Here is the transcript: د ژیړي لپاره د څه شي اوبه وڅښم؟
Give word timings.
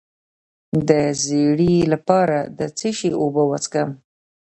د 0.87 0.89
ژیړي 1.23 1.75
لپاره 1.93 2.37
د 2.57 2.59
څه 2.77 2.89
شي 2.97 3.09
اوبه 3.21 3.43
وڅښم؟ 3.49 3.89